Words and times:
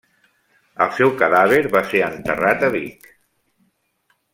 El 0.85 0.89
seu 1.01 1.11
cadàver 1.19 1.61
va 1.77 1.85
ser 1.93 2.03
enterrat 2.09 2.69
a 2.71 2.75
Vic. 2.79 3.11